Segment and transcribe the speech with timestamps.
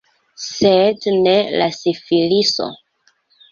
[0.45, 2.71] Sed ne la sifiliso.